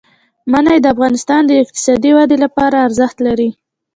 [0.51, 3.49] منی د افغانستان د اقتصادي ودې لپاره ارزښت لري.